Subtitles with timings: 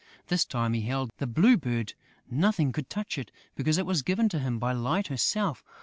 [0.29, 1.93] This time, he held the Blue Bird!
[2.27, 5.63] Nothing could touch it, because it was given to him by Light herself.